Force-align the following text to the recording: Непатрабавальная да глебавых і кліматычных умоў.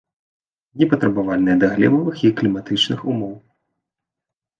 Непатрабавальная 0.81 1.57
да 1.63 1.67
глебавых 1.73 2.15
і 2.29 2.31
кліматычных 2.39 2.99
умоў. 3.13 3.37